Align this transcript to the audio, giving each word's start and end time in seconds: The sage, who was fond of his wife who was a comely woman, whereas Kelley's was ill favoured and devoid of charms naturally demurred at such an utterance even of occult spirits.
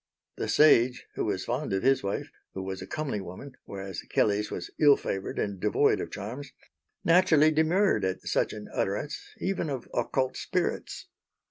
The 0.37 0.47
sage, 0.49 1.05
who 1.13 1.25
was 1.25 1.45
fond 1.45 1.73
of 1.73 1.83
his 1.83 2.01
wife 2.01 2.31
who 2.55 2.63
was 2.63 2.81
a 2.81 2.87
comely 2.87 3.21
woman, 3.21 3.51
whereas 3.65 4.01
Kelley's 4.09 4.49
was 4.49 4.71
ill 4.79 4.97
favoured 4.97 5.37
and 5.37 5.59
devoid 5.59 6.01
of 6.01 6.09
charms 6.09 6.53
naturally 7.05 7.51
demurred 7.51 8.03
at 8.03 8.23
such 8.25 8.51
an 8.51 8.67
utterance 8.73 9.21
even 9.39 9.69
of 9.69 9.87
occult 9.93 10.37
spirits. 10.37 11.07